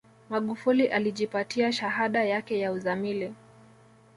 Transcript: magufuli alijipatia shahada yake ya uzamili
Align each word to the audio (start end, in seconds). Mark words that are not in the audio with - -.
magufuli 0.29 0.87
alijipatia 0.87 1.71
shahada 1.73 2.23
yake 2.23 2.59
ya 2.59 2.71
uzamili 2.71 3.33